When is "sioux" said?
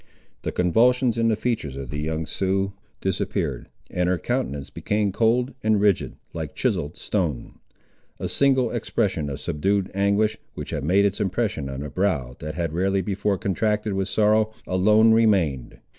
2.25-2.73